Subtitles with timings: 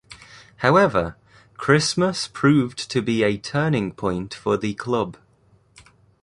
[0.57, 1.15] However,
[1.57, 5.15] Christmas proved to be a turning point for the club.